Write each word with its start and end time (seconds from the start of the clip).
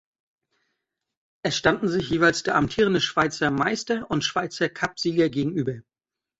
Es 1.43 1.55
standen 1.55 1.87
sich 1.87 2.09
jeweils 2.09 2.41
der 2.41 2.55
amtierende 2.55 3.01
Schweizer 3.01 3.51
Meister 3.51 4.09
und 4.09 4.23
Schweizer 4.23 4.67
Cupsieger 4.67 5.29
gegenüber. 5.29 5.81